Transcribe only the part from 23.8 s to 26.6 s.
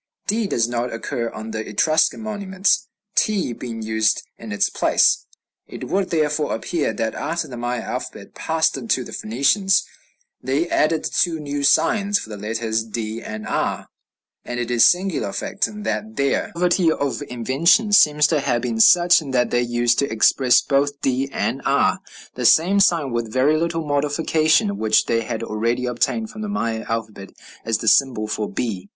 modification, which they had already obtained from the